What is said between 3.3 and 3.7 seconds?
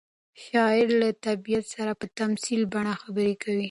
کوي.